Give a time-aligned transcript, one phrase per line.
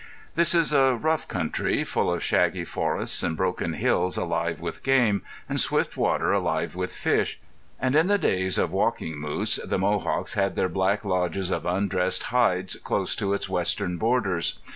[0.33, 5.21] This is a rough country, full of shaggy forests and broken hills alive with game,
[5.47, 7.39] and swift water alive with fish;
[7.79, 12.23] and in the days of Walking Moose the Mohawks had their black lodges of undressed
[12.33, 14.57] hides close to its western borders.